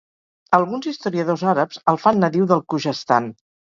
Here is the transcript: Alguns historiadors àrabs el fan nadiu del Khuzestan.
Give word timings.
Alguns 0.57 0.87
historiadors 0.93 1.43
àrabs 1.53 1.79
el 1.93 2.01
fan 2.07 2.21
nadiu 2.25 2.49
del 2.53 2.65
Khuzestan. 2.73 3.29